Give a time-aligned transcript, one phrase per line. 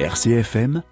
[0.00, 0.84] RCFM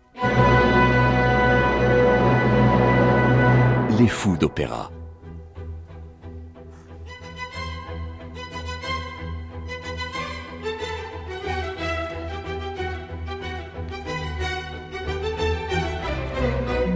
[3.97, 4.90] Les fous d'opéra.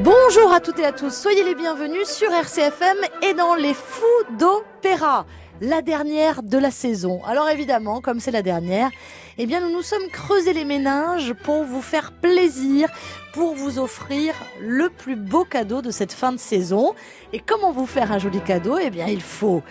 [0.02, 4.04] Bonjour à toutes et à tous, soyez les bienvenus sur RCFM et dans Les Fous
[4.36, 5.26] d'Opéra,
[5.60, 7.22] la dernière de la saison.
[7.24, 8.90] Alors évidemment, comme c'est la dernière,
[9.42, 12.90] eh bien nous nous sommes creusés les méninges pour vous faire plaisir,
[13.32, 16.94] pour vous offrir le plus beau cadeau de cette fin de saison.
[17.32, 18.76] Et comment vous faire un joli cadeau?
[18.76, 19.62] Eh bien il faut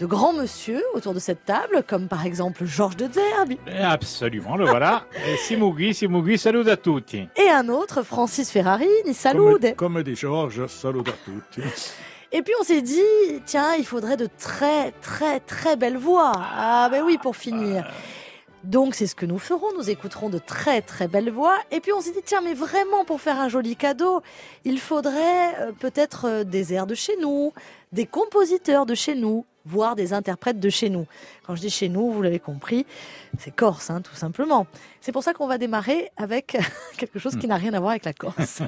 [0.00, 3.52] de grands monsieur autour de cette table, comme par exemple Georges de Zerbe.
[3.80, 5.04] Absolument, le voilà.
[5.38, 7.28] Simugui, Simugui, salut à tutti.
[7.36, 9.60] Et un autre, Francis Ferrarini, salut.
[9.60, 11.60] Comme, comme dit Georges, salut à tutti.
[12.32, 13.00] Et puis on s'est dit,
[13.46, 16.32] tiens, il faudrait de très très très belles voix.
[16.34, 17.84] Ah ben oui, pour finir.
[18.64, 21.56] Donc c'est ce que nous ferons, nous écouterons de très très belles voix.
[21.70, 24.22] Et puis on s'est dit, tiens, mais vraiment pour faire un joli cadeau,
[24.64, 27.52] il faudrait euh, peut-être euh, des airs de chez nous,
[27.90, 31.06] des compositeurs de chez nous, voire des interprètes de chez nous.
[31.46, 32.86] Quand je dis chez nous, vous l'avez compris,
[33.38, 34.66] c'est Corse, hein, tout simplement.
[35.00, 36.56] C'est pour ça qu'on va démarrer avec
[36.96, 38.62] quelque chose qui n'a rien à voir avec la Corse.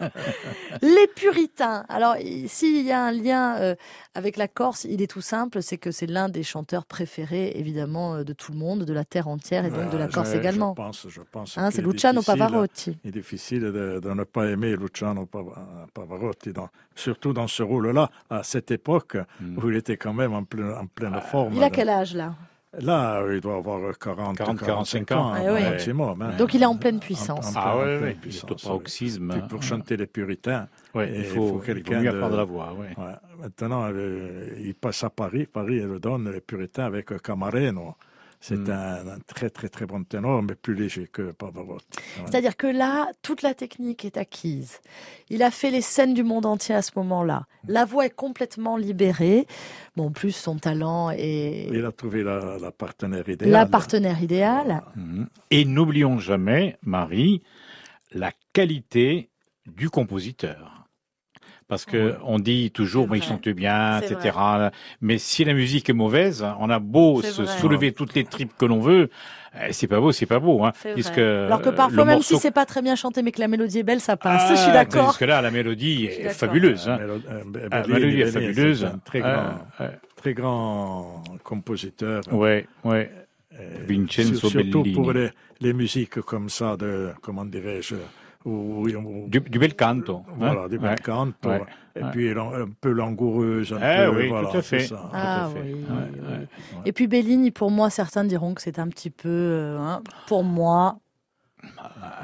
[0.82, 1.84] les puritains.
[1.88, 2.14] Alors,
[2.46, 3.74] s'il y a un lien euh,
[4.14, 8.14] avec la Corse, il est tout simple, c'est que c'est l'un des chanteurs préférés, évidemment,
[8.14, 10.36] euh, de tout le monde, de la terre entière et donc de la Corse je,
[10.36, 10.74] également.
[10.76, 12.96] Je pense, je pense hein, c'est Luciano Pavarotti.
[13.02, 18.10] Il est difficile de, de, ne pas aimer Luciano Pavarotti, dans, surtout dans ce rôle-là,
[18.30, 19.58] à cette époque mm.
[19.58, 21.54] où il était quand même en, plein, en pleine Ah, forme.
[21.54, 22.11] Il a quel âge?
[22.14, 22.34] Là
[22.80, 25.62] Là, il doit avoir 40, 40 45 ans, Ah, oui.
[25.62, 26.22] maximum.
[26.22, 26.30] hein.
[26.38, 27.54] Donc il est en pleine puissance.
[27.54, 29.28] En- en- Ah pleine ouais, puissance, paroxysme.
[29.30, 32.72] Puis pour chanter les puritains, Ouais, il faut, faut il quelqu'un de- la voix.
[32.72, 32.94] Ouais.
[32.96, 33.12] Ouais.
[33.42, 35.44] Maintenant, euh, il passe à Paris.
[35.52, 37.94] Paris, il le donne, les puritains, avec Camareno.
[38.44, 38.70] C'est Mm.
[38.70, 41.86] un, un très, très, très bon ténor, mais plus léger que Pavarotti.
[42.18, 42.24] Ouais.
[42.26, 44.80] C'est-à-dire que là, toute la technique est acquise.
[45.30, 47.46] Il a fait les scènes du monde entier à ce moment-là.
[47.68, 49.46] La voix est complètement libérée.
[49.96, 53.52] Bon, en plus, son talent est Il a trouvé la, la partenaire idéale.
[53.52, 54.82] la partenaire idéale.
[54.96, 55.28] Mhm.
[55.52, 57.42] Et n'oublions jamais, Marie,
[58.12, 59.30] la qualité
[59.66, 60.81] du compositeur.
[61.72, 62.14] Parce que Ouais.
[62.26, 64.36] on dit toujours, mais ils chantent bien, etc.
[65.00, 67.58] Mais si la musique est mauvaise, on a beau se vrai.
[67.58, 69.08] soulever toutes les tripes que l'on veut,
[69.56, 70.72] euh, c'est pas beau, c'est pas beau, hein.
[70.92, 73.40] Puisque Alors que euh, parfois, même morceau- si c'est pas très bien chanté, mais que
[73.40, 74.42] la mélodie est belle, ça passe.
[74.50, 75.06] Ah, je suis d'accord.
[75.06, 76.90] Parce que là, la mélodie est fabuleuse.
[76.90, 76.98] Hein.
[77.00, 78.80] Mélo- euh, Ah, la Bellini, mélodie est fabuleuse.
[78.80, 82.20] c'est un très Euh, grand, euh, très grand compositeur.
[82.32, 83.10] ouais, ouais.
[83.58, 84.92] Euh, Vincenzo sur- Surtout Bellini.
[84.94, 85.30] pour les,
[85.62, 87.94] les musiques comme ça, de, comment dirais-je,
[88.44, 90.22] où, où- Du, du bel canto.
[90.28, 90.32] hein?
[90.38, 90.96] voilà, du bel Ouais.
[90.96, 91.62] canto, ouais,
[91.96, 92.10] et ouais.
[92.12, 94.80] puis un peu langoureuse, un Eh peu, oui, voilà, tout à fait.
[94.80, 95.10] ça.
[95.12, 95.68] Ah Tout à fait.
[95.68, 96.36] oui, Ouais, oui, ouais, oui.
[96.38, 96.82] ouais.
[96.86, 100.42] Et puis Bellini, pour moi, certains diront que c'est un petit peu, euh, hein, pour
[100.44, 100.98] moi,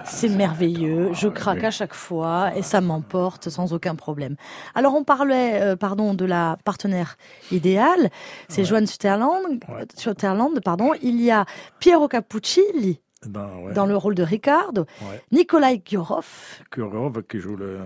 [0.05, 1.11] c'est merveilleux.
[1.13, 4.35] Je craque à chaque fois et ça m'emporte sans aucun problème.
[4.75, 7.17] Alors on parlait, euh, pardon, de la partenaire
[7.53, 8.11] idéale.
[8.49, 9.61] C'est Joan Sutherland.
[9.69, 9.87] Ouais.
[9.95, 10.91] Sutherland, pardon.
[11.03, 11.45] Il y a
[11.79, 15.21] Piero Cappuccilli Dans, ouais, dans le rôle de Ricardo, ouais.
[15.33, 16.25] Nikolai Gyorov,
[16.71, 17.77] Kurov qui joue le,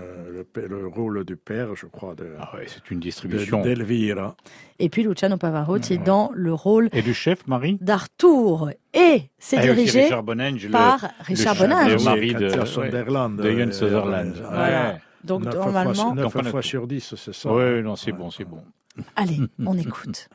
[0.54, 3.62] le, le rôle du père, je crois, de, Ah ouais, c'est une de- distribution.
[3.62, 4.36] d'Elvira.
[4.78, 6.04] et puis Luciano Pavarotti Ouais.
[6.04, 7.78] dans le rôle Et du chef, Marie?
[7.80, 8.72] d'Arthur.
[8.92, 11.94] Et c'est Ah, dirigé Richard Bonenge, le- par Richard chef- Bonange.
[11.96, 14.36] le mari de, de Ian euh, Sutherland.
[14.36, 14.90] euh, Voilà.
[14.92, 14.98] Ouais.
[15.24, 16.68] Donc neuf normalement, fois, neuf Donc, on a fois tout.
[16.68, 17.50] sur 10, c'est ça.
[17.50, 18.18] Ouais, non, c'est Ouais.
[18.18, 18.62] bon, c'est bon.
[19.16, 20.28] allez, on écoute.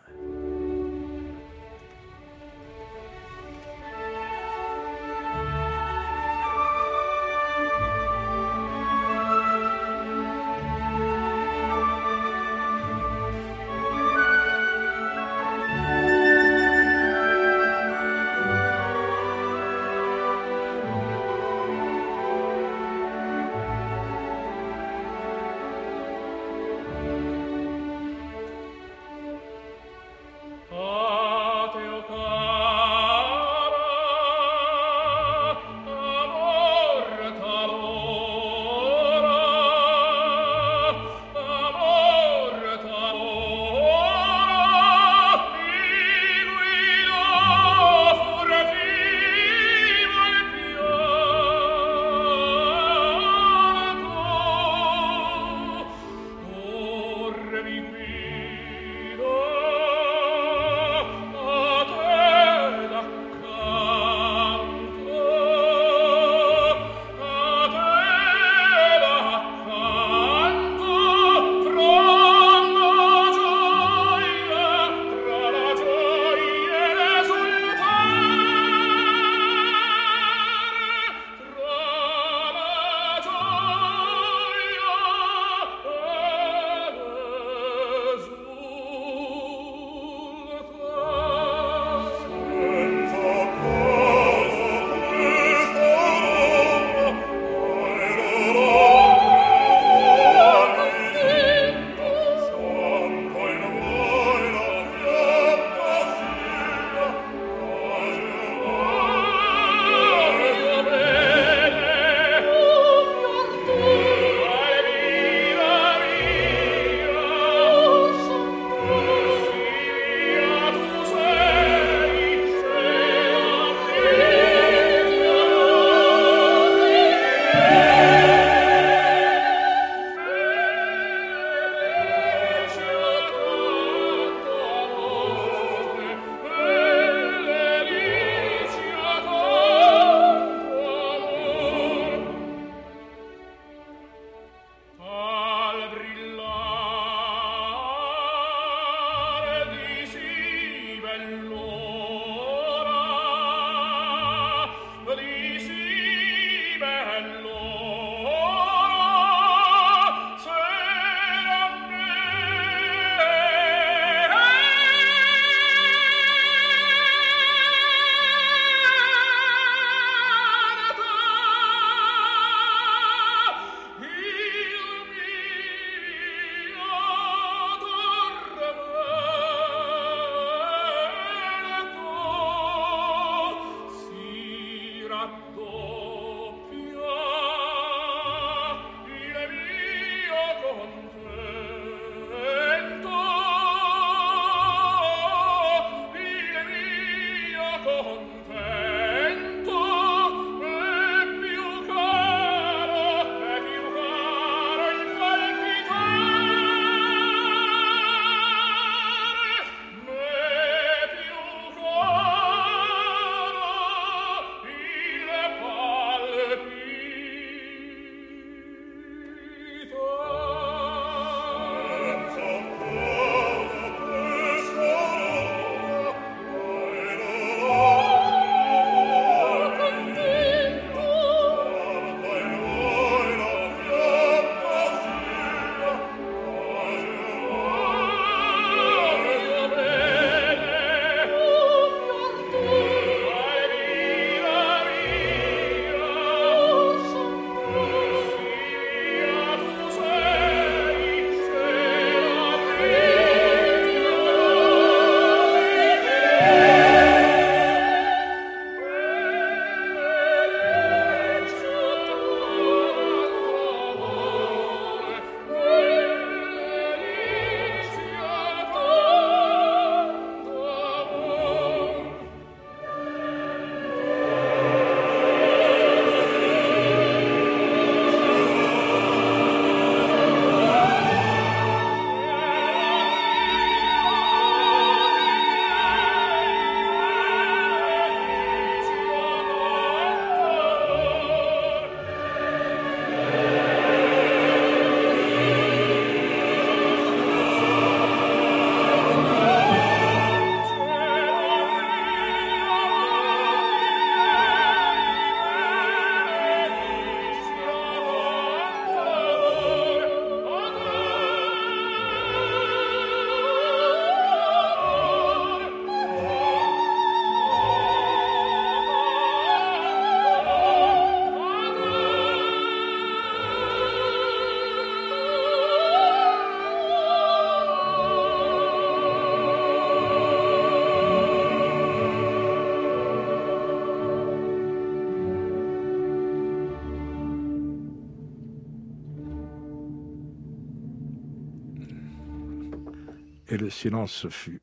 [343.77, 344.61] Silence fut.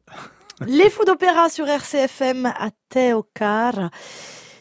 [0.67, 3.91] Les fous d'opéra sur RCFM à Théocar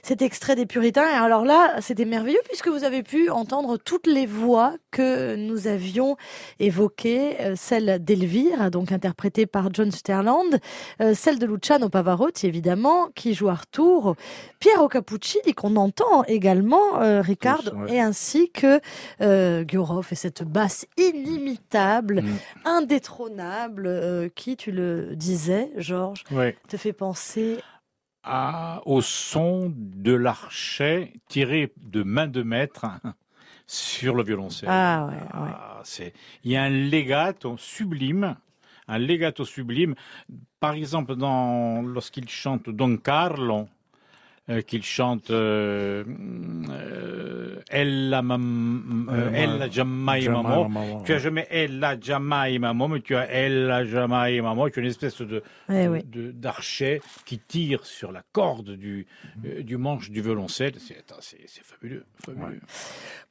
[0.03, 1.09] cet extrait des Puritains.
[1.09, 5.67] Et alors là, c'était merveilleux puisque vous avez pu entendre toutes les voix que nous
[5.67, 6.17] avions
[6.59, 10.59] évoquées, euh, celle d'Elvire, donc interprétée par John Sterland,
[11.01, 14.15] euh, celle de Luciano Pavarotti évidemment, qui joue Arthur,
[14.59, 18.81] Piero Capuccini qu'on entend également, euh, Ricard, et ainsi que
[19.21, 22.37] euh, Gurov et cette basse inimitable, mm.
[22.65, 26.25] indétrônable, qui, tu le disais, Georges,
[26.67, 27.57] te fait penser
[28.85, 32.85] au son de l'archet tiré de main de maître
[33.67, 34.69] sur le violoncelle.
[34.71, 36.13] Ah, ouais, ah, c'est,
[36.43, 38.35] il y a un legato sublime,
[38.87, 39.95] un legato sublime.
[40.59, 43.67] Par exemple, dans, lorsqu'il chante Don Carlo,
[44.49, 46.03] euh, qu'il chante euh,
[46.69, 48.21] euh, Elle la
[49.33, 51.01] Elle la jamais maman.
[51.05, 54.67] Tu as jamais Elle la jamais maman, mais tu as Elle la jamais maman.
[54.67, 55.87] Tu as une espèce de eh
[56.33, 59.07] d'archet qui tire sur la corde du
[59.37, 60.73] du manche du violoncelle.
[60.77, 61.05] C'est
[61.63, 62.59] fabuleux, fabuleux.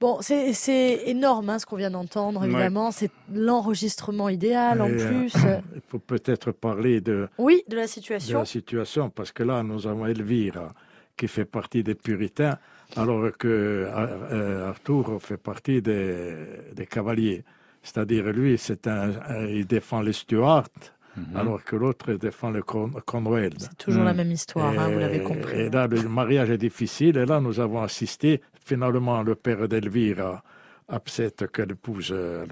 [0.00, 2.42] Bon, c'est énorme hein, ce qu'on vient d'entendre.
[2.42, 5.34] Évidemment, c'est l'enregistrement idéal en plus.
[5.74, 8.38] il faut peut-être parler de oui de la situation.
[8.38, 10.72] De la situation parce que là, nous avons Elvira
[11.16, 12.58] qui fait partie des puritains,
[12.96, 13.48] alors que
[13.88, 16.34] euh, Arthur fait partie des,
[16.74, 17.44] des cavaliers.
[17.82, 19.10] C'est-à-dire, lui, c'est un,
[19.48, 20.68] il défend les Stuarts,
[21.16, 21.36] mhm.
[21.36, 23.54] alors que l'autre défend le Conwell.
[23.58, 25.60] C'est toujours la même histoire, hein, vous l'avez compris.
[25.62, 30.42] Et là, le mariage est difficile, et là, nous avons assisté, finalement, le père d'Elvira
[30.88, 32.44] accepte qu'elle épouse euh,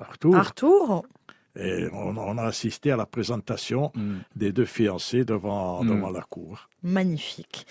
[0.00, 0.36] Arthur.
[0.36, 1.02] Arthur
[1.58, 4.18] et on, a assisté à la présentation mm.
[4.36, 5.88] des deux fiancés devant, mm.
[5.88, 6.68] devant la cour.
[6.82, 7.66] Magnifique.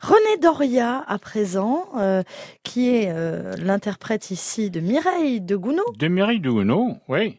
[0.00, 2.22] René Doria, à présent, euh,
[2.62, 5.96] qui est euh, l'interprète ici de Mireille de Gounod.
[5.96, 7.38] De Mireille de Gounod, oui.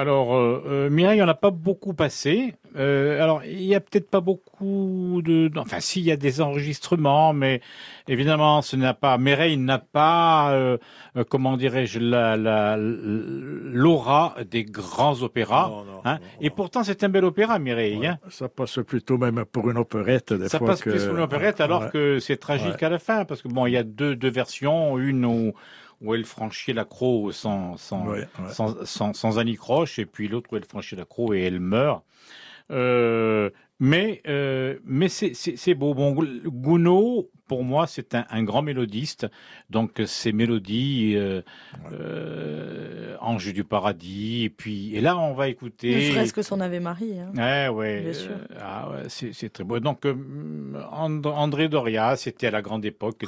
[0.00, 2.54] Alors, euh, euh, Mireille, on n'a pas beaucoup passé.
[2.76, 5.50] Euh, alors, il n'y a peut-être pas beaucoup de...
[5.56, 7.60] Enfin, si, il y a des enregistrements, mais
[8.06, 9.18] évidemment, ce n'a pas...
[9.18, 10.78] Mireille n'a pas, euh,
[11.28, 15.68] comment dirais-je, la, la, l'aura des grands opéras.
[15.68, 16.14] Non, non, hein.
[16.14, 18.06] non, Et pourtant, c'est un bel opéra, Mireille.
[18.06, 18.18] hein.
[18.30, 20.68] Ça passe plutôt même pour une opérette, des Ça fois.
[20.68, 20.90] passe que...
[20.90, 21.90] plus pour une opérette, alors Ouais.
[21.92, 24.96] que c'est tragique à la fin, parce que bon, il y a deux, deux versions,
[24.98, 25.52] une où,
[26.00, 28.52] où elle franchit la croix sans, sans, Ouais, ouais.
[28.52, 32.04] sans, sans, sans anicroche, et puis l'autre où elle franchit la croix et elle meurt.
[32.70, 33.48] Euh,
[33.80, 35.94] mais euh, mais c'est c'est c'est beau.
[35.94, 39.26] Bon, Gounod, pour moi, c'est un, un grand mélodiste.
[39.70, 41.40] Donc ces mélodies, euh,
[41.92, 46.10] euh, Ange du paradis, et puis et là on va Ne écouter.
[46.12, 47.18] serait-ce que son Ave Marie.
[47.20, 47.32] hein.
[47.36, 48.00] Ouais, ouais.
[48.02, 48.30] Bien sûr.
[48.32, 49.78] euh, ah ouais, c'est c'est très beau.
[49.80, 50.14] Donc, euh,
[50.92, 53.20] And- André Doria, c'était à la grande époque.
[53.20, 53.26] des-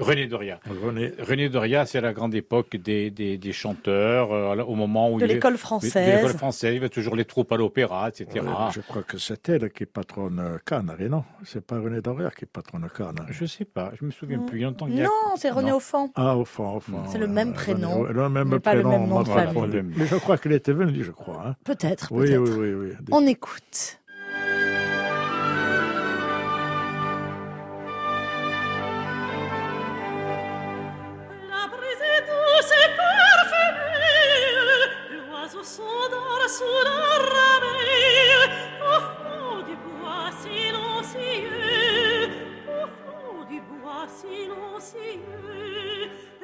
[0.00, 0.58] René, Doria.
[0.84, 5.12] René, René Doria, c'est à la grande époque des, des, des chanteurs, euh, au moment
[5.12, 6.16] où de l'école de française.
[6.16, 8.26] l'école française, il y avait toujours les troupes à l'opéra, etc.
[8.44, 11.24] ouais, je crois que c'est elle qui patronne Canary, non?
[11.44, 13.28] C'est pas René Doria qui patronne Canary.
[13.30, 14.46] Je sais pas, je me souviens Mm.
[14.46, 14.58] plus.
[14.58, 15.76] Il y a longtemps qu'il y a- Non, c'est René Non.
[15.76, 16.10] Offand.
[16.14, 17.02] Ah, au fond, au fond.
[17.10, 19.82] C'est le même prénom, René- le même mais pas le prénom, même nom de famille.
[19.96, 21.42] Mais je crois qu'il était venu, je crois.
[21.46, 21.56] hein.
[21.64, 22.40] Peut-être, Oui, peut-être.
[22.58, 23.06] oui, oui, oui.
[23.12, 23.99] On écoute.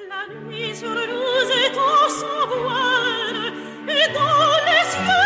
[0.08, 3.52] La nuit sur nous étend son voile,
[3.88, 5.25] et dans les cieux,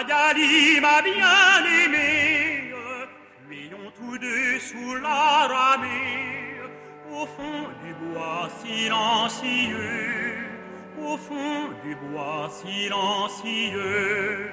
[0.00, 2.72] Magali, ma bien-aimée,
[3.46, 6.56] fuyons tous deux sous la ramée,
[7.12, 10.38] au fond du bois silencieux,
[11.06, 14.50] au fond du bois silencieux.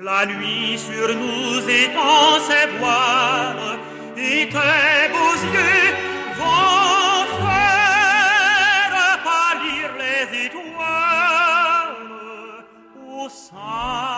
[0.00, 3.78] La nuit sur nous étend ses voiles,
[4.18, 5.94] et tes beaux yeux
[6.36, 8.92] vont faire
[9.24, 11.96] pâlir les étoiles
[13.08, 14.09] au sein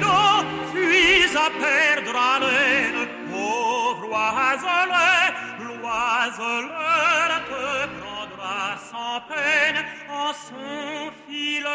[0.00, 5.26] donc, fuis à perdre haleine, pauvre oiselet.
[5.60, 7.64] L'oiselet te
[7.98, 11.68] prendra sans peine en son filet.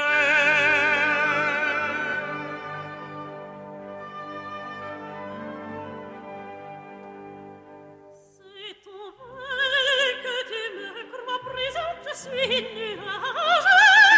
[8.35, 13.69] C'est au vrai que tu me crois présente, je suis nuage.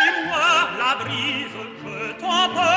[0.05, 2.76] Et moi, la brise, je t'emporte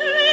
[0.00, 0.31] me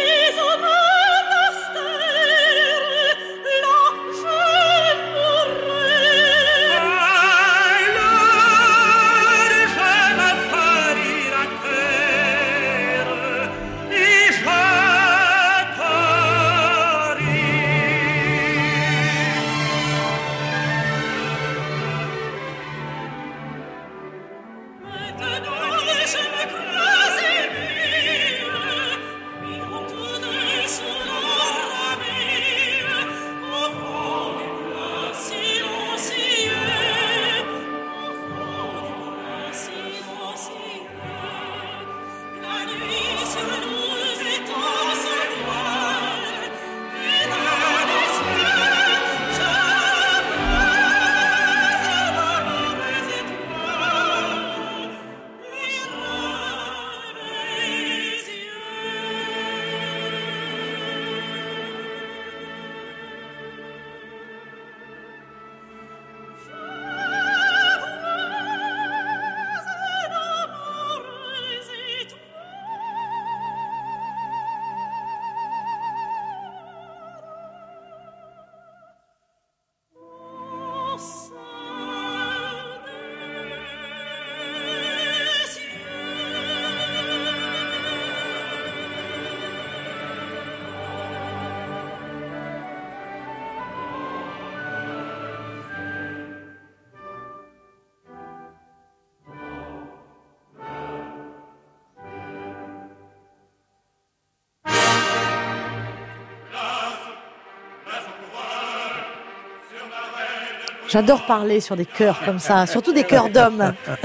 [110.90, 113.74] J'adore parler sur des chœurs comme ça, surtout des chœurs d'hommes.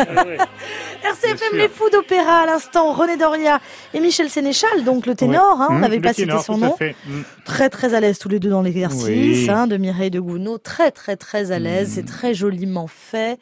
[1.03, 3.61] RCFM Les Fous d'Opéra à l'instant, René Doria
[3.95, 6.77] et Michel Sénéchal, donc le ténor, hein, on Mmh, n'avait le pas cité son nom.
[6.81, 7.21] Mmh.
[7.45, 9.51] Très très à l'aise tous les deux dans l'exercice, Oui.
[9.51, 11.93] hein, de Mireille de Gounod, très très très à l'aise, Mmh.
[11.95, 13.39] c'est très joliment fait,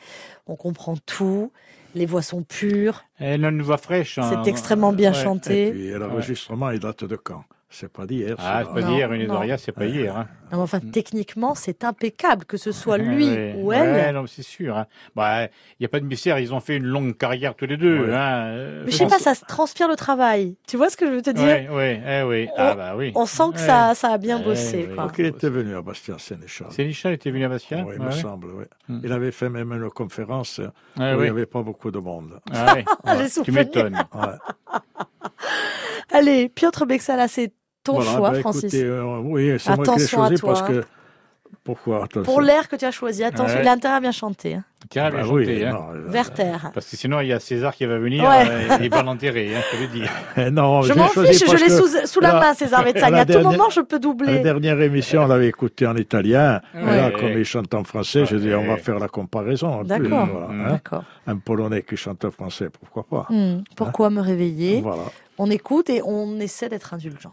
[0.46, 1.50] on comprend tout,
[1.94, 4.18] les voix sont pures, Elle a une voix fraîche.
[4.18, 4.42] hein.
[4.44, 5.18] c'est extrêmement bien Ouais.
[5.18, 5.70] Et chanté.
[5.72, 7.44] puis l'enregistrement, il date de quand?
[7.74, 8.36] C'est pas d'hier.
[8.38, 9.26] Ah, c'est pas d'hier, une.
[9.26, 10.14] Doria, c'est pas hier.
[10.16, 10.28] Hein.
[10.52, 13.90] Non, mais enfin, techniquement, c'est impeccable, que ce soit lui Ouais, ou elle.
[13.92, 14.76] ouais, non, c'est sûr.
[14.76, 14.86] hein.
[15.16, 15.48] Bah, il
[15.80, 18.00] n'y a pas de mystère, ils ont fait une longue carrière tous les deux.
[18.08, 18.14] Ouais.
[18.14, 18.44] Hein.
[18.48, 20.56] euh, Mais je sais pas, ça se transpire le travail.
[20.68, 21.72] Tu vois ce que je veux te dire?
[21.72, 22.48] Ouais, eh oui.
[22.58, 23.12] Ah, bah oui.
[23.14, 24.88] On sent que ça, ça a bien Ouais, bossé.
[24.94, 25.04] quoi.
[25.04, 26.70] Donc il était venu à Bastien Sénéchal.
[26.72, 27.84] Sénéchal était venu à Bastia?
[27.86, 28.64] Oui, il me semble, oui.
[28.88, 29.00] Mm.
[29.04, 30.62] Il avait fait même une conférence où
[30.98, 31.22] il ouais.
[31.24, 32.38] n'y avait pas beaucoup de monde.
[32.52, 32.76] Ah.
[33.04, 33.98] Ah, tu m'étonnes.
[36.10, 37.52] Allez, Piotr Bexala, c'est
[37.84, 38.64] ton Voilà, choix, ben, Francis.
[38.64, 40.66] écoutez, euh, oui, c'est moi qui l'ai Attention à choisi toi, parce hein.
[40.68, 40.84] que.
[41.64, 43.62] Pourquoi attention Pour l'air que tu as choisi, attention, Ouais.
[43.62, 44.54] il a intérêt à bien chanter.
[44.54, 44.64] hein.
[44.90, 45.72] Tiens, Bah bien oui, chanté, hein.
[45.72, 46.56] non, euh, Werther.
[46.74, 48.48] Parce que sinon, il y a César qui va venir Ouais.
[48.50, 50.10] euh, et il va l'enterrer, hein, je le dire.
[50.38, 53.12] eh, non, Je m'en fiche, je l'ai sous, sous la la- main, César Vetsag.
[53.12, 54.38] la À tout moment, je peux La doubler.
[54.40, 56.60] dernière émission, on l'avait écouté en italien.
[56.74, 59.84] Et là, comme il chante en français, j'ai dit, on va faire la comparaison.
[59.84, 60.26] D'accord.
[60.26, 60.60] voilà, Mm.
[60.66, 60.70] hein.
[60.72, 61.04] D'accord.
[61.28, 64.80] Un Polonais qui chante en français, pourquoi pas Hmm, Pourquoi me réveiller?
[64.80, 65.02] Voilà.
[65.38, 67.32] On écoute et on essaie d'être indulgent.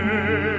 [0.00, 0.57] ses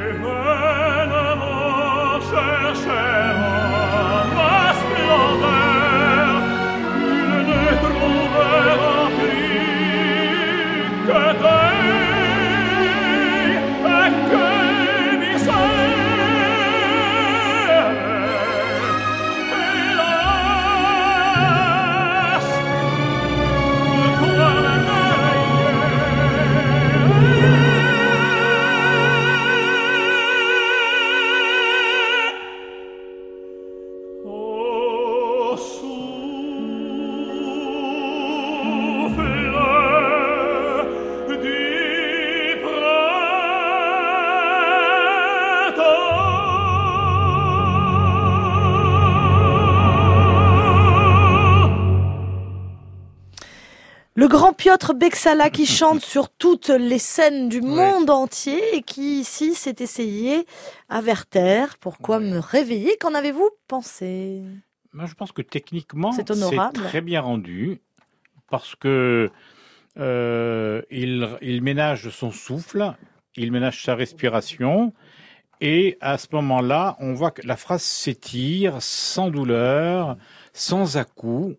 [55.10, 59.76] Piotr Bexala qui chante sur toutes les scènes du monde entier et qui ici s'est
[59.80, 60.46] essayé
[60.88, 61.78] à Werther.
[61.80, 62.96] Pourquoi me réveiller?
[63.00, 64.44] Qu'en avez-vous pensé?
[64.94, 66.26] Moi, je pense que techniquement, C'est
[66.74, 67.82] très bien rendu
[68.50, 69.30] parce que
[69.98, 72.94] euh, il, il ménage son souffle,
[73.36, 74.94] il ménage sa respiration.
[75.62, 80.18] Et à ce moment-là, on voit que la phrase s'étire sans douleur,
[80.54, 81.58] sans à-coups.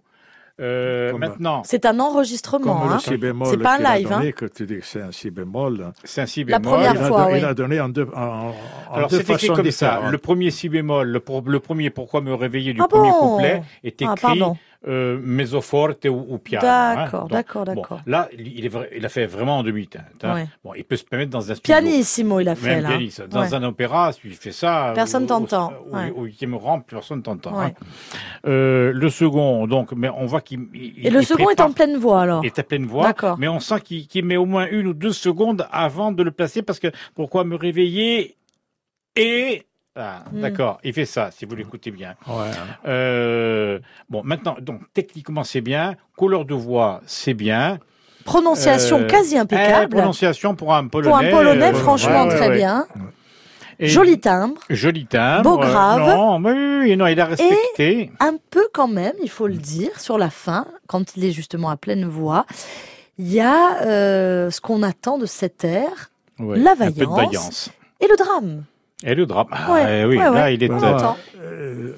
[0.60, 2.82] Euh, maintenant, C'est un enregistrement.
[2.84, 2.94] Hein.
[2.94, 4.32] le si bémol C'est pas un qu'il a live, donné, hein.
[4.32, 5.92] que tu dis que c'est un si bémol.
[6.04, 6.74] c'est un si La bémol.
[6.74, 7.38] première il, a fois, don- oui.
[7.38, 8.52] il a donné en deux, en,
[8.92, 10.00] Alors c'est écrit comme ça.
[10.10, 13.36] Le premier si bémol, le, pro- le premier pourquoi me réveiller du Ah premier bon
[13.36, 14.56] couplet est Ah, écrit pardon.
[14.88, 16.66] Euh, mezzo forte ou, ou piano.
[16.66, 16.94] hein.
[16.96, 18.00] D'accord, d'accord, bon, d'accord.
[18.06, 20.04] là, il, est vrai- il a fait vraiment en demi-teinte.
[20.22, 20.34] hein.
[20.34, 20.46] Ouais.
[20.64, 21.62] Bon, il peut se permettre dans un studio.
[21.80, 22.88] Pianissimo, il a fait Même là.
[22.88, 23.22] pianiste.
[23.28, 23.52] Dans Ouais.
[23.54, 24.92] un opéra, si tu fais ça.
[24.94, 25.72] Personne t'entend,
[26.16, 27.58] Au, huitième rang, personne t'entend.
[27.60, 27.74] Ouais.
[28.46, 30.60] Euh, le second, donc, mais on voit qu'il.
[30.72, 32.42] il- Et le il second est en pleine voix alors.
[32.44, 33.36] est à pleine voix, D'accord.
[33.38, 36.30] mais on sent qu'il qu'il met au moins une ou deux secondes avant de le
[36.30, 38.36] placer parce que pourquoi me réveiller
[39.16, 39.66] et
[40.00, 40.40] ah, Hmm.
[40.40, 42.14] d'accord, il fait ça si vous l'écoutez bien.
[42.26, 42.50] Ouais.
[42.86, 47.78] Euh, bon, maintenant, donc techniquement c'est bien, couleur de voix c'est bien,
[48.24, 49.94] Prononciation Euh, quasi Eh, impeccable.
[49.96, 51.10] prononciation pour un polonais.
[51.10, 52.56] Pour un polonais, euh, franchement, ouais, ouais, très ouais.
[52.56, 52.86] bien.
[53.78, 54.60] Et- Joli timbre.
[54.68, 55.42] Joli timbre.
[55.56, 56.06] Beau euh, grave.
[56.06, 58.10] Non, mais oui, oui, non, il a respecté.
[58.20, 61.70] Un peu quand même, il faut le dire, sur la fin, quand il est justement
[61.70, 62.44] à pleine voix,
[63.18, 67.04] il y a euh, ce qu'on attend de cet air Ouais, la un peu de
[67.06, 67.16] vaillance.
[67.16, 67.70] vaillance.
[68.00, 68.64] et le drame.
[69.04, 69.46] Et le drame.
[69.50, 70.54] Ah, Ouais, eh oui, ouais, là, ouais.
[70.54, 70.70] il est.
[70.70, 70.98] Euh.
[71.40, 71.92] Euh,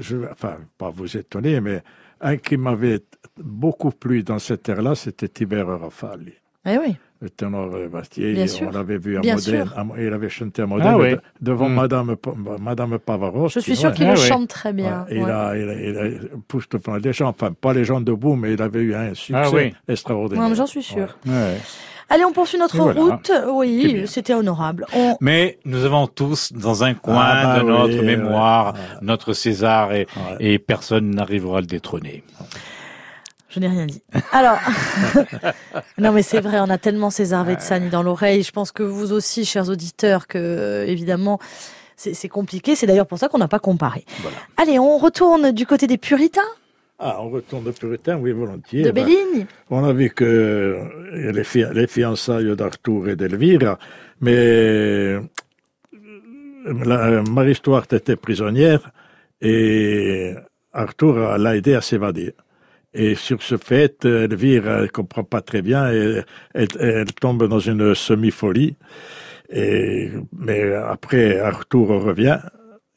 [0.00, 1.82] je, enfin, pas vous étonner, mais
[2.20, 3.00] un qui m'avait
[3.38, 6.32] beaucoup plu dans cette ère-là, c'était Tibero Rafali.
[6.64, 6.96] Eh oui.
[7.22, 10.66] Le ténor Bastier, Bien on l'avait vu à Bien Modène, à- il avait chanté à
[10.66, 11.10] Modène Ah oui.
[11.12, 11.74] de- devant Mm.
[11.74, 12.16] Madame,
[12.60, 13.54] Madame Pavarotti.
[13.54, 14.26] Je suis sûr qu'il Ouais, le ouais.
[14.26, 15.06] chante très bien.
[15.08, 18.02] Ouais, il, a, il, a, il a poussé devant les gens, enfin pas les gens
[18.02, 19.72] debout, mais il avait eu un succès Ah oui.
[19.88, 20.54] extraordinaire.
[20.54, 21.16] J'en suis sûr.
[22.08, 23.00] Allez, on poursuit notre voilà.
[23.00, 23.32] route.
[23.52, 24.86] Oui, c'était honorable.
[24.94, 25.16] On...
[25.20, 28.80] Mais nous avons tous dans un coin Ah, bah de notre oui, mémoire ouais.
[29.02, 30.36] notre César et, Ouais.
[30.38, 32.22] et personne n'arrivera à le détrôner.
[33.48, 34.02] Je n'ai rien dit.
[34.32, 34.58] Alors,
[35.98, 38.42] non mais c'est vrai, on a tellement César Vetsani dans l'oreille.
[38.42, 41.38] Je pense que vous aussi, chers auditeurs, que euh, évidemment,
[41.96, 42.76] c'est c'est compliqué.
[42.76, 44.04] C'est d'ailleurs pour ça qu'on n'a pas comparé.
[44.20, 44.36] Voilà.
[44.58, 46.42] Allez, on retourne du côté des puritains
[46.98, 48.82] Ah, on retourne de Puritain, oui, volontiers.
[48.82, 49.06] de Ben.
[49.70, 53.78] On a vu que euh, les, fi- les fiançailles d'Arthur et d'Elvira,
[54.20, 55.20] mais euh,
[56.84, 58.90] la- Marie Stuart était prisonnière
[59.40, 60.34] et
[60.72, 62.34] Arthur l'a aidé à s'évader.
[62.94, 66.22] Et sur ce fait, Elvira ne comprend pas très bien et
[66.54, 68.74] elle, elle tombe dans une semi-folie.
[69.50, 72.38] Et, mais après, Arthur revient.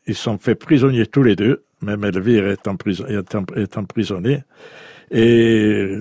[0.08, 1.64] Ils sont faits prisonniers tous les deux.
[1.82, 4.44] Même Elvire est, empris- est, em- est emprisonnée.
[5.12, 5.96] Et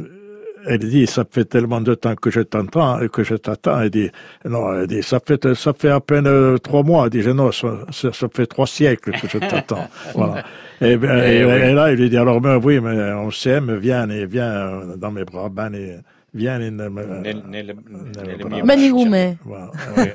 [0.67, 3.81] elle dit, ça fait tellement de temps que je t'entends, que je t'attends.
[3.81, 4.11] Elle dit,
[4.45, 7.05] non, elle dit, ça fait, ça fait à peine euh, trois mois.
[7.05, 9.88] Elle dit, non, ça, ça, ça fait trois siècles que je t'attends.
[10.14, 10.45] voilà.
[10.81, 11.53] Et, ben, et, oui.
[11.53, 14.97] et là, il lui dit, alors, ben, oui, mais on s'aime, viens, et viens euh,
[14.97, 15.99] dans mes bras, ben, et,
[16.35, 16.71] viens, et,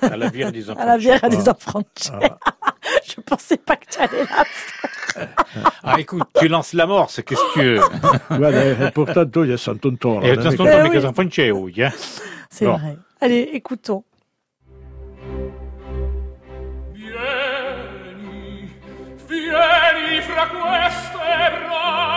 [0.01, 1.83] à la des À la bière à des enfants.
[3.05, 4.43] Je pensais pas que tu allais là.
[5.83, 7.81] Ah, écoute, tu lances la mort, c'est qu'est-ce que tu veux.
[8.37, 8.75] Guarda, e
[10.31, 10.89] è attention, che- Eh ton oui.
[10.89, 11.91] mec, enfants, tu es où, hein.
[12.49, 12.77] C'est Bon.
[12.77, 12.97] vrai.
[13.21, 14.03] Allez, écoutons.
[16.93, 18.69] Vieni,
[19.27, 22.12] vieni fra queste braccia,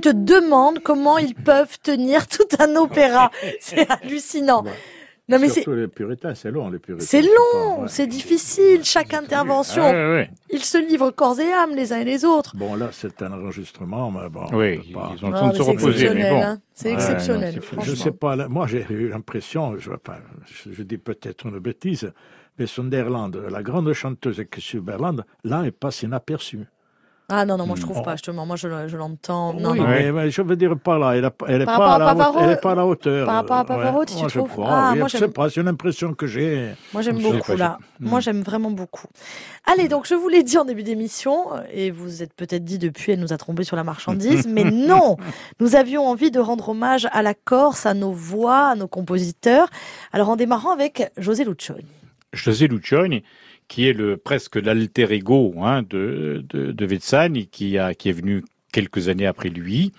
[0.00, 3.30] Tu te demandes comment ils peuvent tenir tout un opéra.
[3.60, 4.62] C'est hallucinant.
[4.62, 4.70] Ouais.
[5.30, 7.04] Non mais c'est Surtout les puritains, c'est long, les puritains.
[7.04, 7.88] c'est long, ouais.
[7.88, 9.82] c'est difficile, chaque intervention.
[9.84, 10.24] Ah.
[10.50, 12.56] Ils se livrent corps et âme les uns et les autres.
[12.56, 14.46] Bon, là, c'est un enregistrement, mais bon.
[14.52, 16.42] Oui, on peut pas- ils ont le temps de se c'est reposer, mais exceptionnel, bon.
[16.42, 16.58] hein.
[16.72, 17.82] C'est Ouais, exceptionnel, non.
[17.82, 21.58] Je sais pas, là, moi j'ai eu l'impression, je, enfin, je, je dis peut-être une
[21.58, 22.10] bêtise,
[22.58, 26.64] mais Sunderland, la grande chanteuse qui est Suberland, là, elle passe inaperçue.
[27.30, 28.02] Ah non, non, moi je trouve Oh.
[28.02, 28.46] pas, justement.
[28.46, 29.52] Moi je, je l'entends.
[29.52, 29.86] Non, oui, non.
[29.86, 32.12] mais, mais je veux dire par là, elle n'est elle est Par pas, à la
[32.12, 33.26] haute- Pavarotti- elle est pas à la hauteur.
[33.26, 35.32] par rapport à Pavarotti, tu moi, je trouves crois, Ah, oui, moi, je sais j'aime-
[35.32, 36.70] pas, c'est une impression que j'ai.
[36.94, 37.78] Moi j'aime Je beaucoup pas, là.
[38.00, 39.08] je- Moi j'aime vraiment beaucoup.
[39.66, 43.12] Allez, donc je vous l'ai dit en début d'émission, et vous êtes peut-être dit depuis,
[43.12, 45.18] elle nous a trompé sur la marchandise, mais non
[45.60, 49.68] Nous avions envie de rendre hommage à la Corse, à nos voix, à nos compositeurs.
[50.12, 51.84] Alors en démarrant avec José Lucioni.
[52.32, 53.22] José Lucioni,
[53.68, 56.86] qui est le presque l'alter ego hein, de, de,
[57.44, 59.92] qui, qui est venu quelques années après lui,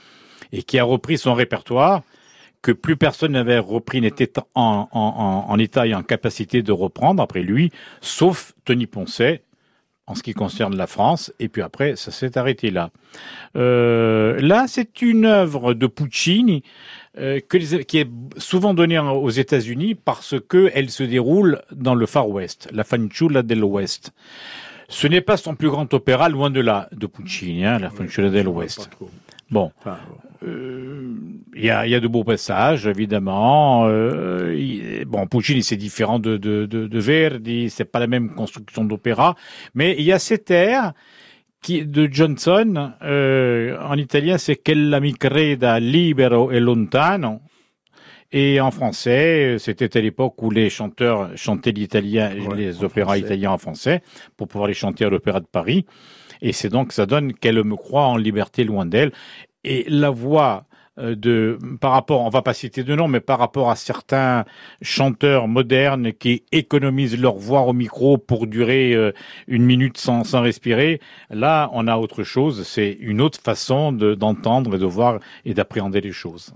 [0.51, 2.03] et qui a repris son répertoire
[2.61, 7.41] que plus personne n'avait repris, n'était en, en état et en capacité de reprendre après
[7.41, 9.43] lui, sauf Tony Poncet,
[10.09, 12.89] en ce qui concerne la France, et puis après, ça s'est arrêté là.
[13.55, 16.63] Euh, là, c'est une œuvre de Puccini
[17.17, 21.95] euh, que les- qui est souvent donnée aux États-Unis parce que elle se déroule dans
[21.95, 24.11] le Far West, la Fanciulla dell'Ouest.
[24.87, 28.29] Ce n'est pas son plus grand opéra, loin de là, de Puccini, hein, la Fanciulla
[28.29, 28.89] dell'Ouest.
[29.51, 29.71] Bon,
[30.43, 31.13] euh,
[31.55, 33.85] il y, a, y a de beaux passages, évidemment.
[33.87, 38.83] Euh, bon, Puccini, c'est différent de, de, de, de Verdi, c'est pas la même construction
[38.83, 39.35] d'opéra,
[39.73, 40.93] mais il y a cet air
[41.61, 47.41] qui, de Johnson, euh, en italien, c'est Quella mi creda libero e lontano.
[48.31, 53.19] Et en français, c'était à l'époque où les chanteurs chantaient l'italien, Ouais, les opéras français.
[53.21, 54.01] italiens en français,
[54.37, 55.85] pour pouvoir les chanter à l'Opéra de Paris.
[56.41, 59.11] Et c'est donc, ça donne qu'elle me croit en liberté loin d'elle.
[59.63, 60.65] Et la voix
[60.99, 64.45] de, par rapport, on va pas citer de nom, mais par rapport à certains
[64.81, 69.11] chanteurs modernes qui économisent leur voix au micro pour durer euh,
[69.47, 72.67] une minute sans, sans respirer, là, on a autre chose.
[72.67, 76.53] C'est une autre façon de- d'entendre et de voir et d'appréhender les choses.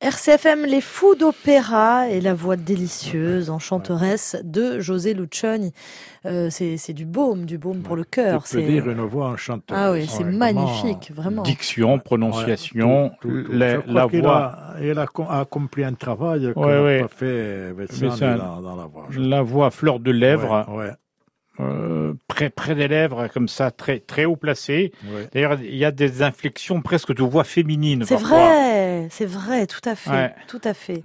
[0.00, 5.72] RCFM Les Fous d'Opéra et la voix délicieuse, enchanteresse de José Lucioni.
[6.24, 8.44] Euh, c'est du baume, du baume pour le cœur.
[8.44, 9.74] Tu peux dire une voix enchantée.
[9.76, 11.42] Ah oui, c'est magnifique, vraiment.
[11.42, 14.36] Diction, prononciation, la, voix.
[14.36, 15.06] A, elle a
[15.40, 19.08] accompli un travail qu'on n'a pas fait dans, dans, la voix.
[19.16, 20.64] La voix fleur de lèvres.
[21.60, 24.92] Euh, près, près des lèvres, comme ça, très, très haut placé.
[25.32, 28.04] D'ailleurs, il y a des inflexions presque de voix féminine.
[28.06, 31.02] C'est vrai, c'est vrai, tout à fait, tout à fait.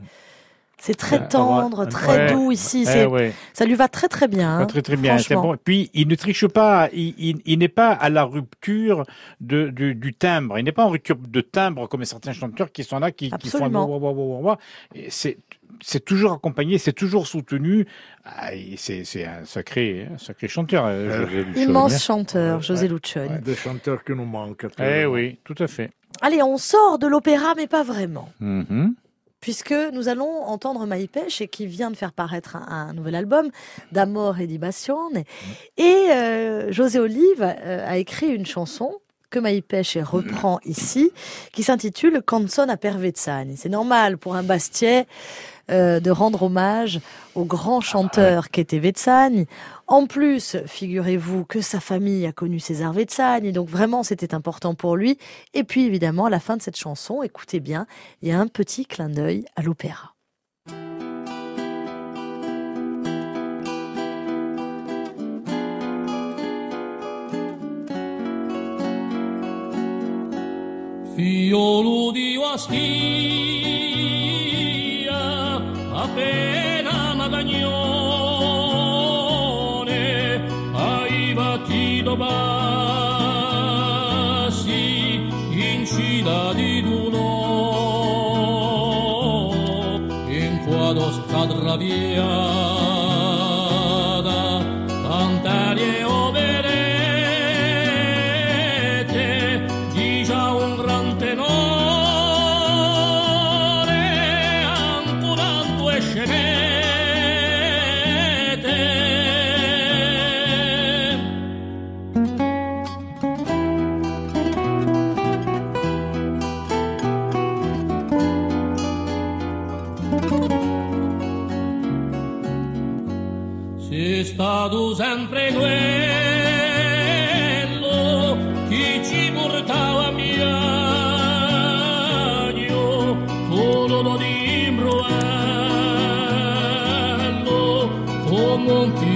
[0.79, 2.85] C'est très tendre, très doux ici.
[2.93, 4.59] Eh ça lui va très très bien.
[4.59, 5.15] Hein, très très bien.
[5.31, 5.55] Bon.
[5.63, 6.89] Puis il ne triche pas.
[6.91, 9.05] Il, il, n'est pas à la rupture
[9.39, 10.59] de, du, du timbre.
[10.59, 13.49] Il n'est pas en rupture de timbre comme certains chanteurs qui sont là, qui, qui
[13.49, 13.69] font.
[15.09, 15.37] C'est
[15.81, 17.85] c'est toujours accompagné, c'est toujours soutenu.
[18.25, 20.85] Ah, c'est un sacré, un sacré chanteur.
[20.87, 23.39] Euh, José Immense chanteur, José Lucioni.
[23.39, 24.67] Des chanteurs qui nous manquent.
[24.79, 25.91] Eh oui, tout à fait.
[26.21, 28.29] Allez, on sort de l'opéra, mais pas vraiment.
[28.41, 28.93] Mm-hmm.
[29.43, 33.49] Puisque nous allons entendre Maïpech et qui vient de faire paraître un, nouvel album
[33.91, 35.25] d'Amor et Dibazione.
[35.75, 39.01] Et euh, José Olive euh, a écrit une chanson
[39.33, 41.11] que Maïpech reprend ici,
[41.53, 43.57] qui s'intitule Canzone a Pervezzani.
[43.57, 45.07] C'est normal pour un Bastiais
[45.71, 46.99] euh, de rendre hommage
[47.33, 49.47] au grand chanteur qu'était Vezzani.
[49.87, 54.97] En plus, figurez-vous que sa famille a connu César Vezzani, donc vraiment c'était important pour
[54.97, 55.17] lui.
[55.55, 57.87] Et puis évidemment, à la fin de cette chanson, écoutez bien,
[58.21, 60.12] il y a un petit clin d'œil à l'opéra.
[71.15, 72.73] figliolo di Ostia,
[75.91, 77.71] appena Madagnone
[80.73, 82.81] hai battuto bassi
[85.51, 87.51] in città di Duno,
[90.27, 92.82] in quadro scadra via.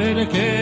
[0.00, 0.59] dedicate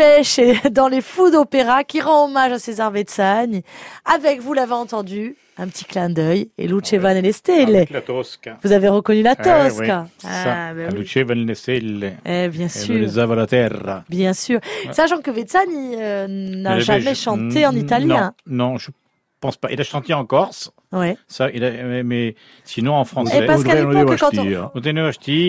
[0.00, 0.40] Pêche
[0.70, 3.60] dans les fous d'opéra qui rend hommage à César Vetsagne.
[4.06, 7.76] Avec, vous l'avez entendu, un petit clin d'œil et Luce Van le Stelle.
[7.76, 8.56] Avec la Tosca.
[8.64, 10.06] Vous avez reconnu la Eh oui, Tosca.
[10.16, 10.54] c'est ça.
[10.68, 11.00] Ah, ben La oui.
[11.00, 12.16] luce va le stelle.
[12.24, 13.18] Eh, bien sûr.
[13.18, 14.04] ava la terra.
[14.08, 14.58] Bien sûr.
[14.90, 18.32] Sachant que Vezzani euh, n'a Mais jamais chanté en Mm, italien.
[18.46, 18.90] Non, non, je
[19.38, 19.70] pense pas.
[19.70, 21.16] Il a chanté en Corse, Ouais.
[21.28, 22.34] ça, il a, mais, mais
[22.64, 23.44] sinon en français.
[23.44, 24.42] Et parce qu'à Voudrais l'époque, dire quand on...
[24.42, 24.70] Hein.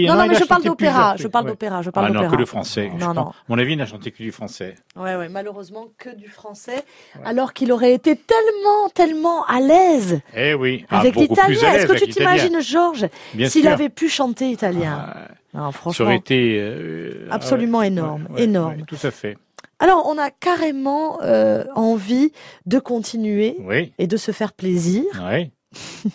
[0.07, 1.15] Non, non, mais je parle d'opéra.
[1.17, 1.51] Je parle ouais.
[1.51, 1.81] d'opéra.
[1.81, 2.31] Je parle Ah non, d'opéra.
[2.33, 2.91] que le français.
[2.99, 3.31] Non, non.
[3.49, 4.75] Mon avis, il n'a chanté que du français.
[4.95, 6.83] Ouais, ouais, malheureusement que du français,
[7.25, 11.73] alors qu'il aurait été tellement, tellement à l'aise Eh oui, ah, avec l'italien.
[11.73, 13.07] Est-ce que tu t'imagines, Georges,
[13.47, 15.05] s'il avait pu chanter italien?
[15.07, 16.11] Ah, Non, ça aurait franchement.
[16.11, 18.75] été euh, ah Absolument énorme, Ouais, ouais, énorme.
[18.75, 19.37] ouais, tout à fait.
[19.81, 22.31] Alors, on a carrément euh, envie
[22.65, 25.03] de continuer Oui, et de se faire plaisir,
[25.33, 25.51] oui.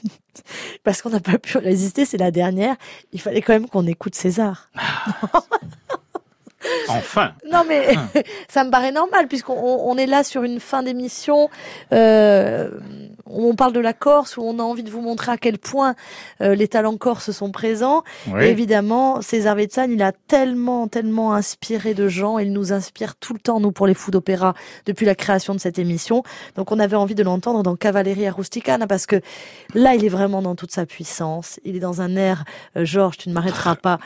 [0.85, 2.77] parce qu'on n'a pas pu résister, c'est la dernière.
[3.13, 4.71] Il fallait quand même qu'on écoute César.
[6.89, 7.33] Enfin.
[7.51, 7.89] Non, mais
[8.49, 11.49] ça me paraît normal, puisqu'on on- on est là sur une fin d'émission
[11.93, 12.71] euh,
[13.27, 15.95] on parle de la Corse, où on a envie de vous montrer à quel point
[16.41, 18.03] euh, les talents corses sont présents.
[18.29, 18.45] Oui.
[18.45, 22.39] Et évidemment, César Vetsan, il a tellement, tellement inspiré de gens.
[22.39, 24.55] Il nous inspire tout le temps, nous, pour les fous d'opéra,
[24.87, 26.23] depuis la création de cette émission.
[26.57, 29.21] Donc, on avait envie de l'entendre dans Cavalleria Rusticana, parce que
[29.75, 31.61] là, il est vraiment dans toute sa puissance.
[31.65, 32.45] Il est dans un air,
[32.77, 33.99] euh, Georges, tu ne m'arrêteras pas,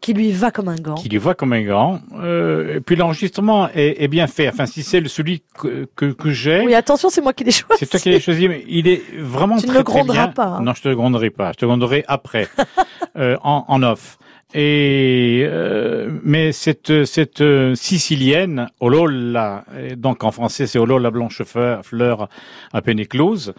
[0.00, 0.94] qui lui va comme un gant.
[0.94, 2.00] Qui lui voit comme un grand.
[2.14, 4.48] Euh, et puis l'enregistrement est, est bien fait.
[4.48, 7.50] Enfin, si c'est le- celui que, que, que j'ai, Oui, attention, c'est moi qui l'ai
[7.50, 7.80] choisi.
[7.80, 10.26] c'est toi qui l'as choisi, mais il est vraiment Tu ne très, le très gronderas
[10.26, 10.32] bien.
[10.32, 10.60] pas, hein.
[10.62, 11.50] Non, je te le gronderai pas.
[11.52, 12.48] Je te le gronderai après,
[13.16, 14.18] euh, en, en off.
[14.54, 17.42] Et euh, mais cette cette
[17.74, 19.64] sicilienne Olola,
[19.96, 22.28] donc en français c'est Olola blanche fleur
[22.72, 23.52] à peine éclose.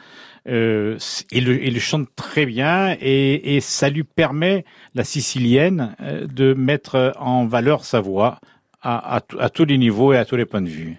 [0.48, 0.98] Euh,
[1.80, 4.66] chante très bien et, ça lui permet
[4.96, 8.40] la sicilienne euh, de mettre en valeur sa voix
[8.82, 9.22] à,
[9.54, 10.98] tous les niveaux et à tous les points de vue.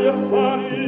[0.00, 0.87] La,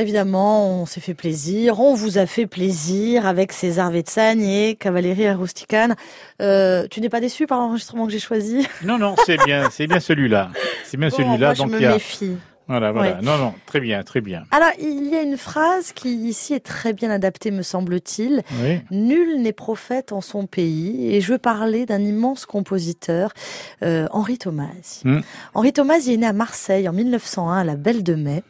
[0.00, 5.36] Évidemment, on s'est fait plaisir, on vous a fait plaisir avec César Vetsagne et Cavalleria
[5.36, 5.96] Rusticane.
[6.40, 8.66] Euh, tu n'es pas déçu par l'enregistrement que j'ai choisi?
[8.84, 10.50] Non, non, c'est bien, c'est bien celui-là.
[10.84, 11.36] C'est bien Bon, celui-là.
[11.38, 12.36] moi, je Donc me il y a, méfie.
[12.68, 13.16] voilà, voilà.
[13.16, 13.22] Ouais.
[13.22, 14.44] Non, non, très bien, très bien.
[14.50, 18.42] Alors, il y a une phrase qui ici est très bien adaptée, me semble-t-il.
[18.62, 18.80] Oui.
[18.90, 21.14] Nul n'est prophète en son pays.
[21.14, 23.32] Et je veux parler d'un immense compositeur,
[23.82, 25.00] euh, Henri Tomasi.
[25.04, 25.20] Hmm.
[25.54, 28.42] Henri Tomasi est né à Marseille en 1901, à la Belle de Mai.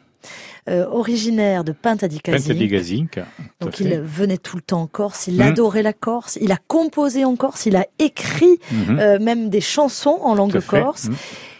[0.67, 2.47] Euh, originaire de Pintadicasi.
[2.49, 3.19] Pentadigazinc.
[3.59, 5.41] Donc il venait tout le temps en Corse, il Mhm.
[5.41, 8.99] adorait la Corse, il a composé en Corse, il a écrit Mhm.
[8.99, 11.05] euh, même des chansons en langue corse.
[11.05, 11.15] Mhm.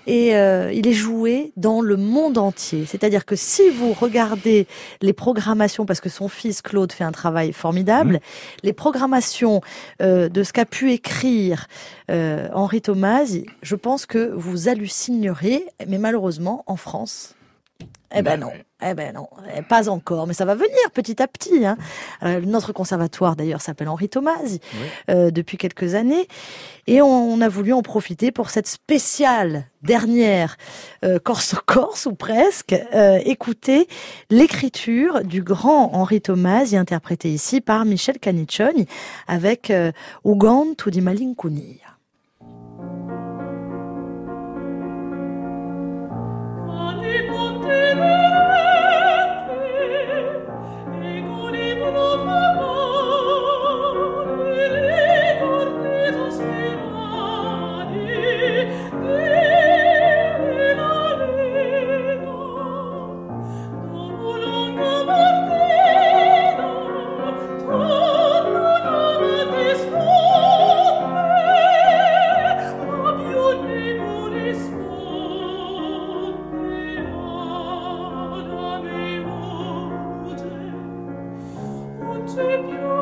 [0.07, 2.86] et euh, il est joué dans le monde entier.
[2.88, 4.66] C'est-à-dire que si vous regardez
[5.01, 8.20] les programmations, parce que son fils Claude fait un travail formidable,
[8.64, 9.62] les programmations
[9.99, 11.68] de ce qu'a pu écrire
[12.10, 17.36] Henri Tomasi, je pense que vous hallucinerez, mais malheureusement en France.
[18.12, 18.51] Eh ben Ben non,
[18.82, 21.66] eh ben non, eh, pas encore, mais ça va venir petit à petit.
[21.66, 21.78] Hein.
[22.24, 24.80] Euh, notre conservatoire d'ailleurs s'appelle Henri Tomasi Oui.
[25.12, 26.28] euh, depuis quelques années,
[26.88, 30.57] et on, on a voulu en profiter pour cette spéciale dernière
[31.05, 32.74] euh, Corse Corse ou presque.
[32.95, 33.88] Euh, écouter
[34.32, 38.88] l'écriture du grand Henri Tomasi interprété ici par Michel Caniccioni
[39.28, 39.91] avec euh,
[40.26, 41.01] Ugantu di.
[82.30, 82.99] Non c'è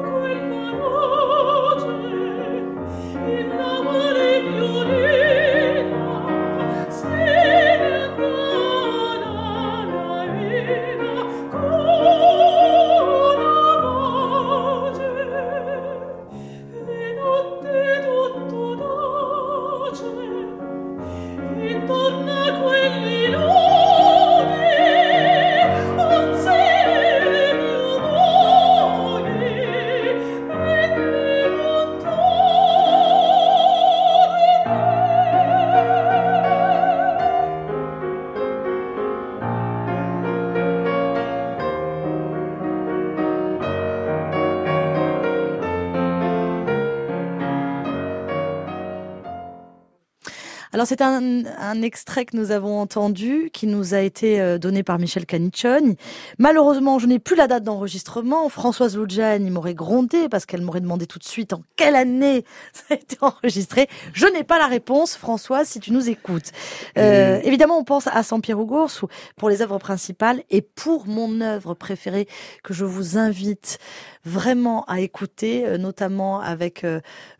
[50.88, 55.00] c'est un, un extrait que nous avons entendu, qui nous a été euh, donné par
[55.00, 55.98] Michel Caniccioni.
[56.40, 58.48] Malheureusement, je n'ai plus la date d'enregistrement.
[58.48, 62.46] Françoise Loudjane, il m'aurait grondé parce qu'elle m'aurait demandé tout de suite en quelle année
[62.74, 63.90] ça a été enregistré.
[64.14, 66.54] Je n'ai pas la réponse, Françoise, si tu nous écoutes.
[66.98, 68.92] Euh, évidemment, on pense à Saint-Pierre Ougours
[69.36, 72.30] pour les œuvres principales et pour mon œuvre préférée
[72.64, 73.78] que je vous invite
[74.24, 76.86] vraiment à écouter, euh, notamment avec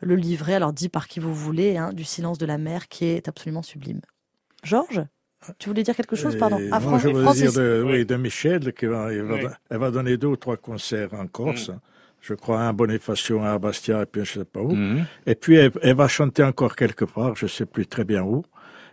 [0.02, 3.06] le livret, alors dit par qui vous voulez, hein, du silence de la mer, qui
[3.06, 4.02] est absolument sublime.
[4.64, 5.04] Georges,
[5.60, 6.58] tu voulais dire quelque chose, pardon?
[6.60, 7.54] Et Ah, moi, je veux Francis.
[7.54, 8.06] dire de, Oui.
[8.06, 9.46] de Michel, qui va, il va- Oui.
[9.70, 11.72] elle va donner deux ou trois concerts en Corse.
[12.20, 14.74] Je crois un à Bonifacio, un à Bastia, et puis je sais pas où.
[14.74, 15.06] Mhm.
[15.28, 18.44] Et puis, elle, elle va chanter encore quelque part, je sais plus très bien où.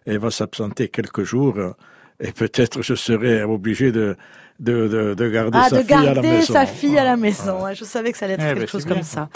[0.05, 1.59] Elle va s'absenter quelques jours.
[1.59, 1.73] euh,
[2.21, 4.17] Et peut-être je serai obligé de,
[4.61, 6.53] de, de, de garder Ah, sa de fille à la garder maison.
[6.53, 7.65] sa fille à la maison.
[7.65, 9.03] Ouais, je savais que ça allait être Eh quelque ben, chose comme bien.
[9.03, 9.29] ça.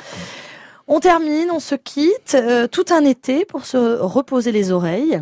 [0.89, 5.21] On termine, on se quitte euh, tout un été pour se reposer les oreilles,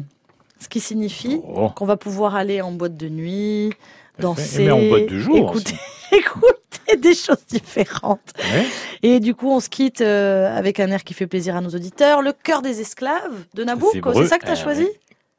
[0.61, 1.71] ce qui signifie Oh.
[1.71, 3.73] qu'on va pouvoir aller en boîte de nuit,
[4.21, 5.75] danser, Mais en boîte de jour écouter,
[6.13, 8.33] écouter des choses différentes.
[8.39, 8.67] Ouais.
[9.03, 11.71] Et du coup, on se quitte euh, avec un air qui fait plaisir à nos
[11.71, 14.13] auditeurs, le cœur des esclaves de Nabucco.
[14.15, 14.87] C'est ça que tu as Ah, choisi.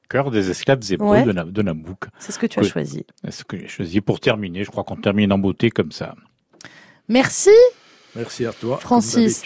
[0.10, 1.24] Cœur des esclaves zébreux Ouais.
[1.24, 2.06] de, Na- de Nabouk.
[2.20, 3.06] C'est ce que tu as choisi.
[3.24, 4.64] C'est ce que j'ai choisi pour terminer.
[4.64, 6.16] Je crois qu'on termine en beauté comme ça.
[7.10, 7.50] Merci.
[8.18, 9.44] Merci à toi, Francis.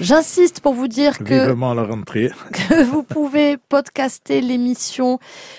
[0.00, 2.30] J'insiste pour vous dire que Vivement la rentrée.
[2.52, 5.18] que vous pouvez podcaster l'émission.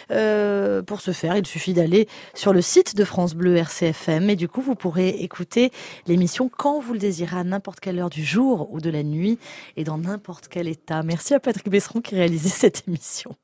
[0.10, 4.36] Euh, pour ce faire, il suffit d'aller sur le site de France Bleu RCFM et
[4.36, 5.72] du coup, vous pourrez écouter
[6.08, 9.38] l'émission quand vous le désirez, à n'importe quelle heure du jour ou de la nuit
[9.78, 11.04] et dans n'importe quel état.
[11.04, 13.36] Merci à Patrick Besseron qui réalisait cette émission.